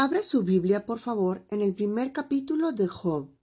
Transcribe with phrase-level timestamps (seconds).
[0.00, 3.36] Abra su Biblia, por favor, en el primer capítulo de Job.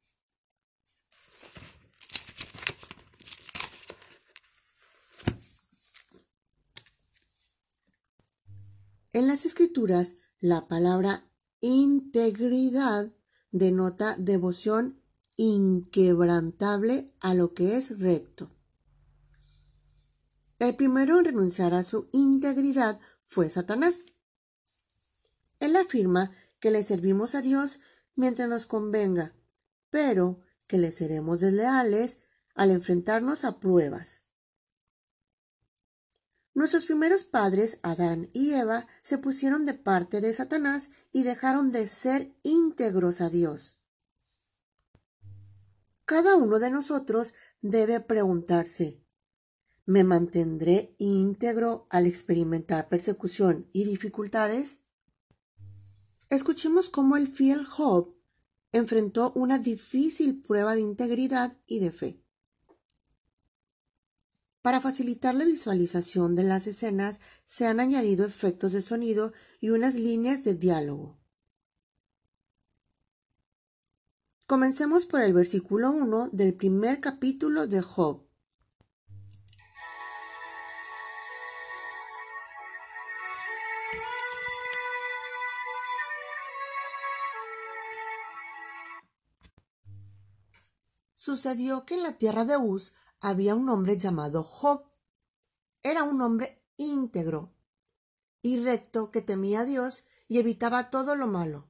[9.12, 11.30] En las escrituras, la palabra
[11.60, 13.12] integridad
[13.52, 15.02] denota devoción
[15.36, 18.50] inquebrantable a lo que es recto.
[20.60, 24.06] El primero en renunciar a su integridad fue Satanás.
[25.60, 27.82] Él afirma que le servimos a Dios
[28.16, 29.36] mientras nos convenga,
[29.90, 32.22] pero que le seremos desleales
[32.55, 34.23] al enfrentarnos a pruebas.
[36.54, 41.86] Nuestros primeros padres, Adán y Eva, se pusieron de parte de Satanás y dejaron de
[41.86, 43.82] ser íntegros a Dios.
[46.05, 49.04] Cada uno de nosotros debe preguntarse,
[49.85, 54.84] ¿me mantendré íntegro al experimentar persecución y dificultades?
[56.29, 58.12] Escuchemos cómo el fiel Job
[58.71, 62.21] enfrentó una difícil prueba de integridad y de fe.
[64.62, 69.31] Para facilitar la visualización de las escenas se han añadido efectos de sonido
[69.62, 71.19] y unas líneas de diálogo.
[74.47, 78.25] Comencemos por el versículo 1 del primer capítulo de Job.
[91.25, 94.85] Sucedió que en la tierra de Uz había un hombre llamado Job.
[95.81, 97.51] Era un hombre íntegro
[98.44, 101.67] y recto que temía a Dios y evitaba todo lo malo.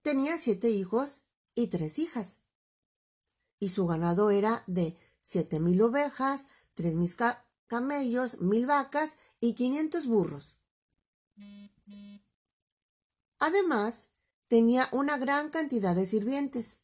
[0.00, 1.24] Tenía siete hijos
[1.56, 2.42] y tres hijas.
[3.58, 7.10] Y su ganado era de siete mil ovejas, tres mil
[7.66, 10.54] camellos, mil vacas y quinientos burros.
[13.40, 14.10] Además,
[14.46, 16.81] tenía una gran cantidad de sirvientes.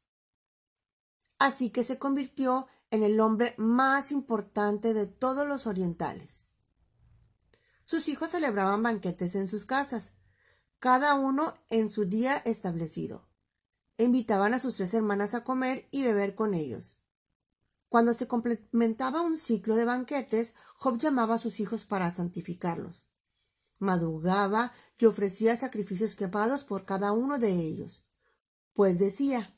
[1.39, 6.49] Así que se convirtió en el hombre más importante de todos los orientales.
[7.85, 10.13] Sus hijos celebraban banquetes en sus casas,
[10.79, 13.27] cada uno en su día establecido.
[14.01, 16.99] invitaban a sus tres hermanas a comer y beber con ellos.
[17.89, 23.09] Cuando se complementaba un ciclo de banquetes, Job llamaba a sus hijos para santificarlos.
[23.81, 28.05] Madrugaba y ofrecía sacrificios quemados por cada uno de ellos.
[28.73, 29.58] Pues decía,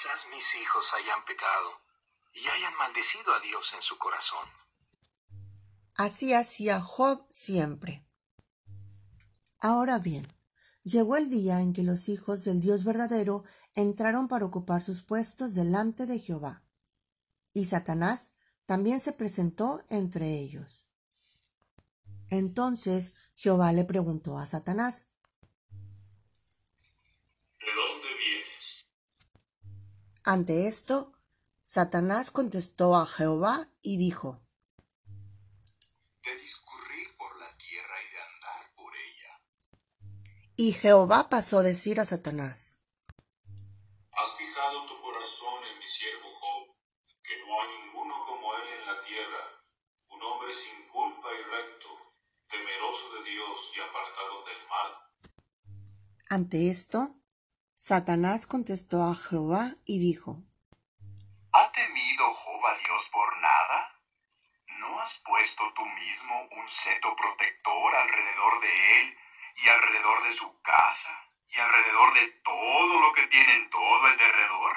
[0.00, 1.72] Quizás mis hijos hayan pecado
[2.32, 4.48] y hayan maldecido a Dios en su corazón.
[5.94, 8.06] Así hacía Job siempre.
[9.58, 10.26] Ahora bien,
[10.84, 13.44] llegó el día en que los hijos del Dios verdadero
[13.74, 16.62] entraron para ocupar sus puestos delante de Jehová.
[17.52, 18.32] Y Satanás
[18.64, 20.88] también se presentó entre ellos.
[22.30, 25.09] Entonces Jehová le preguntó a Satanás,
[30.32, 31.12] Ante esto,
[31.64, 34.40] Satanás contestó a Jehová y dijo,
[36.22, 39.42] De discurrir por la tierra y de andar por ella.
[40.54, 42.78] Y Jehová pasó a decir a Satanás,
[44.12, 46.76] Has fijado tu corazón en mi siervo Job,
[47.24, 49.42] que no hay ninguno como él en la tierra,
[50.10, 51.88] un hombre sin culpa y recto,
[52.48, 54.90] temeroso de Dios y apartado del mal.
[56.28, 57.19] Ante esto,
[57.82, 60.36] Satanás contestó a Jehová y dijo,
[61.50, 63.96] ¿Ha temido a Dios por nada?
[64.80, 69.18] ¿No has puesto tú mismo un seto protector alrededor de él
[69.64, 74.18] y alrededor de su casa y alrededor de todo lo que tiene en todo el
[74.18, 74.76] derredor?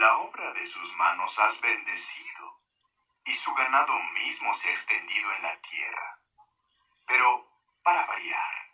[0.00, 2.60] La obra de sus manos has bendecido
[3.24, 6.18] y su ganado mismo se ha extendido en la tierra.
[7.06, 7.48] Pero,
[7.84, 8.72] para variar,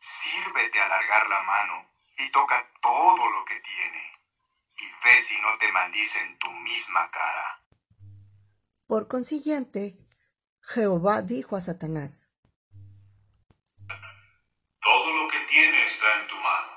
[0.00, 4.12] sírvete alargar la mano y toca todo lo que tiene,
[4.76, 7.64] y ve si no te maldice en tu misma cara.
[8.86, 9.96] Por consiguiente,
[10.62, 12.30] Jehová dijo a Satanás,
[14.80, 16.72] Todo lo que tiene está en tu mano,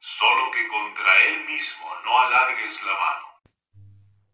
[0.00, 3.26] solo que contra él mismo no alargues la mano.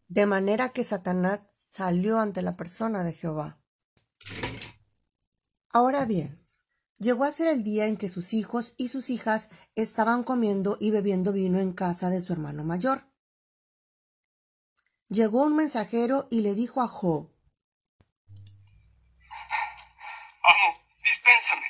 [0.09, 1.41] De manera que Satanás
[1.73, 3.59] salió ante la persona de Jehová.
[5.73, 6.44] Ahora bien,
[6.99, 10.93] Llegó a ser el día en que sus hijos y sus hijas estaban comiendo y
[10.93, 13.03] bebiendo vino en casa de su hermano mayor.
[15.09, 17.31] Llegó un mensajero y le dijo a Job,
[20.43, 21.67] Amo, dispénsame.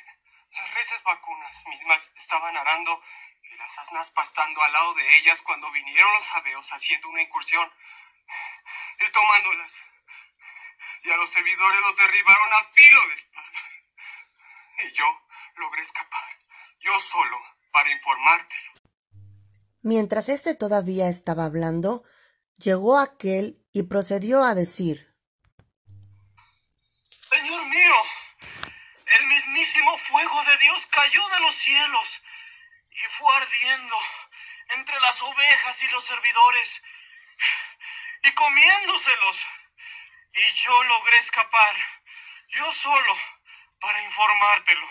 [0.51, 3.01] Las reses vacunas mismas estaban arando
[3.43, 7.69] y las asnas pastando al lado de ellas cuando vinieron los abeos haciendo una incursión
[8.99, 9.71] y tomándolas.
[11.03, 12.59] Y a los servidores los derribaron a
[13.15, 13.34] espada.
[14.83, 15.05] Y yo
[15.57, 16.23] logré escapar,
[16.79, 17.37] yo solo,
[17.71, 18.71] para informártelo.
[19.81, 22.03] Mientras éste todavía estaba hablando,
[22.57, 25.07] llegó aquel y procedió a decir
[27.29, 27.95] Señor mío,
[29.05, 32.07] el mismísimo fuego de Dios cayó de los cielos
[32.91, 33.95] y fue ardiendo
[34.69, 36.81] entre las ovejas y los servidores
[38.23, 39.37] y comiéndoselos.
[40.33, 41.75] Y yo logré escapar,
[42.49, 43.17] yo solo,
[43.79, 44.87] para informártelo.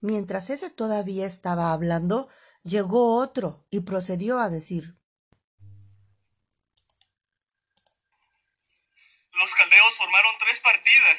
[0.00, 2.28] Mientras ese todavía estaba hablando,
[2.62, 4.94] llegó otro y procedió a decir
[9.34, 11.18] Los caldeos formaron tres partidas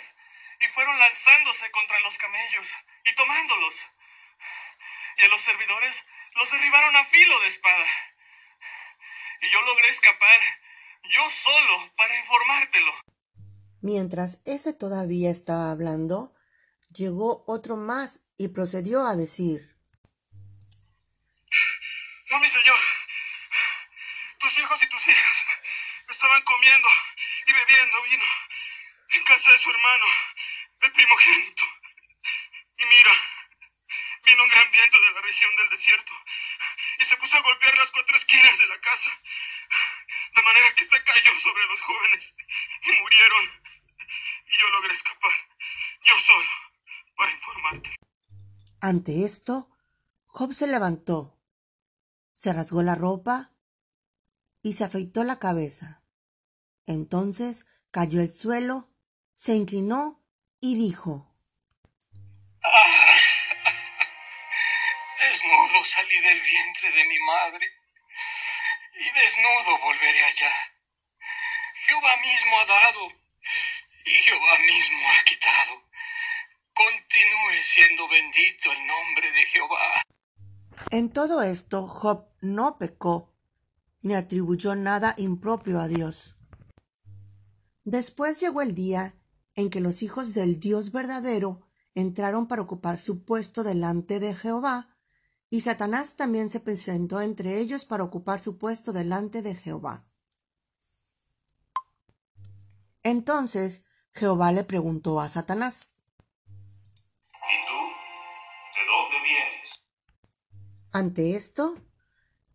[0.61, 2.67] y fueron lanzándose contra los camellos
[3.03, 3.73] y tomándolos.
[5.17, 5.95] Y a los servidores
[6.35, 7.85] los derribaron a filo de espada.
[9.41, 10.39] Y yo logré escapar,
[11.03, 12.93] yo solo, para informártelo.
[13.81, 16.33] Mientras ese todavía estaba hablando,
[16.95, 19.75] llegó otro más y procedió a decir
[22.29, 22.79] No, mi señor.
[24.39, 25.37] Tus hijos y tus hijas
[26.09, 26.87] estaban comiendo
[27.47, 28.25] y bebiendo vino
[29.09, 30.05] en casa de su hermano,
[30.81, 31.63] el primogénito.
[32.77, 33.13] Y mira,
[34.25, 36.13] vino un gran viento de la región del desierto
[36.99, 39.21] y se puso a golpear las cuatro esquinas de la casa,
[40.35, 42.33] de manera que ésta cayó sobre los jóvenes
[42.81, 43.61] y murieron.
[44.47, 45.47] Y yo logré escapar,
[46.03, 46.64] yo solo,
[47.15, 47.89] para informarte.
[48.81, 49.69] Ante esto,
[50.27, 51.37] Job se levantó,
[52.33, 53.51] se rasgó la ropa
[54.61, 56.01] y se afeitó la cabeza.
[56.85, 58.89] Entonces cayó al suelo,
[59.33, 60.21] se inclinó
[60.59, 61.31] y dijo
[65.19, 67.71] Desnudo salí del vientre de mi madre
[68.93, 70.53] y desnudo volveré allá.
[71.85, 73.11] Jehová mismo ha dado
[74.05, 75.83] y Jehová mismo ha quitado.
[76.73, 77.63] Continúe
[78.09, 80.03] bendito el nombre de Jehová.
[80.91, 83.33] En todo esto, Job no pecó,
[84.01, 86.35] ni atribuyó nada impropio a Dios.
[87.83, 89.15] Después llegó el día
[89.55, 94.89] en que los hijos del Dios verdadero entraron para ocupar su puesto delante de Jehová,
[95.49, 100.03] y Satanás también se presentó entre ellos para ocupar su puesto delante de Jehová.
[103.03, 105.94] Entonces Jehová le preguntó a Satanás,
[110.95, 111.75] Ante esto,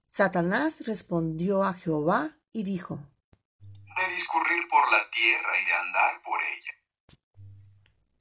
[0.09, 6.41] Satanás respondió a Jehová y dijo, De discurrir por la tierra y de andar por
[6.43, 6.73] ella.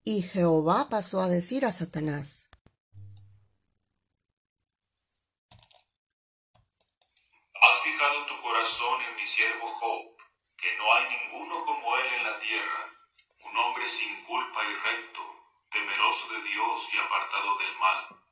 [0.04, 2.50] Y Jehová pasó a decir a Satanás,
[7.56, 10.18] Has fijado tu corazón en mi siervo Job,
[10.57, 12.92] que no hay ninguno como él en la tierra,
[13.50, 15.21] un hombre sin culpa y recto,
[15.71, 18.29] temeroso de Dios y apartado del mal.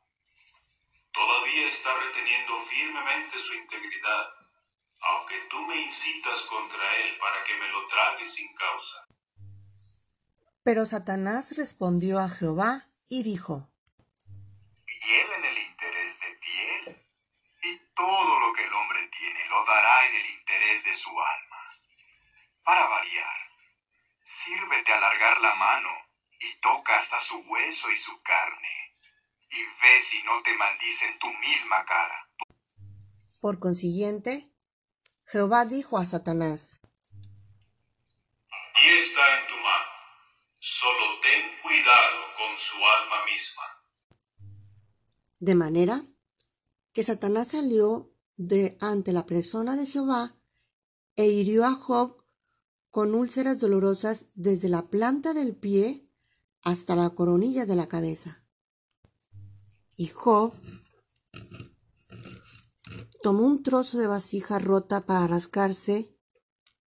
[1.28, 4.30] Todavía está reteniendo firmemente su integridad,
[5.02, 9.06] aunque tú me incitas contra él para que me lo trague sin causa.
[10.64, 13.68] Pero Satanás respondió a Jehová y dijo,
[14.86, 17.06] él en el interés de piel,
[17.62, 21.62] y todo lo que el hombre tiene lo dará en el interés de su alma.
[22.64, 23.38] Para variar,
[24.24, 25.90] sírvete alargar la mano
[26.40, 28.87] y toca hasta su hueso y su carne,
[29.50, 32.30] y ve si no te maldicen tu misma cara.
[33.42, 34.52] Por consiguiente,
[35.26, 36.80] Jehová dijo a Satanás,
[38.80, 39.92] Y está en tu mano,
[40.60, 43.64] solo ten cuidado con su alma misma.
[45.40, 46.04] de manera
[46.94, 50.36] que Satanás salió de ante la persona de Jehová
[51.16, 52.24] e hirió a Job
[52.90, 56.08] con úlceras dolorosas desde la planta del pie
[56.64, 58.47] hasta la coronilla de la cabeza.
[60.00, 60.54] Y Job
[63.24, 66.16] tomó un trozo de vasija rota para rascarse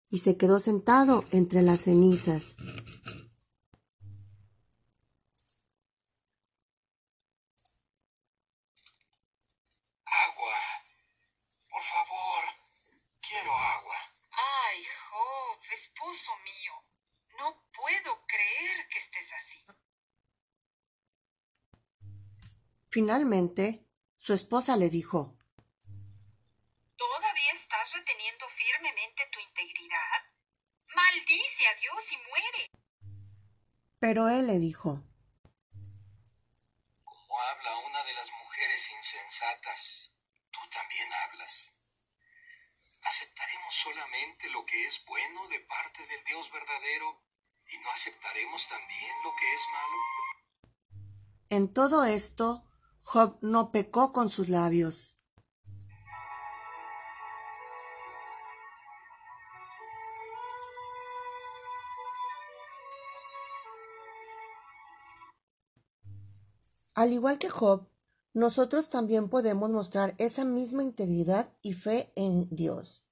[0.09, 2.55] y se quedó sentado entre las cenizas.
[10.05, 10.57] Agua.
[11.69, 12.45] Por favor.
[13.29, 13.97] Quiero agua.
[14.31, 16.75] Ay, Job, esposo mío,
[17.39, 19.81] no puedo creer que estés así.
[22.91, 25.37] Finalmente, su esposa le dijo,
[26.97, 30.21] ¿Todavía estás reteniendo firmemente tu integridad?
[30.95, 32.71] Maldice a Dios y muere.
[34.01, 35.05] pero él le dijo,
[37.05, 40.11] Como habla una de las mujeres insensatas,
[40.51, 41.53] tú también hablas.
[43.03, 47.23] ¿Aceptaremos solamente lo que es bueno de parte del Dios verdadero
[47.73, 49.97] ¿Y no aceptaremos también lo que es malo?
[51.51, 52.65] En todo esto,
[53.13, 55.17] Job no pecó con sus labios.
[66.95, 67.89] Al igual que Job,
[68.33, 73.05] nosotros también podemos mostrar esa misma integridad y fe en Dios.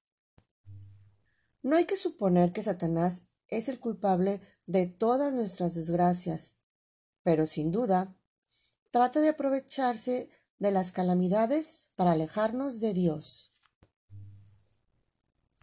[1.61, 6.55] No hay que suponer que Satanás es el culpable de todas nuestras desgracias,
[7.21, 8.15] pero sin duda
[8.91, 13.48] trata de aprovecharse de las calamidades para alejarnos de Dios.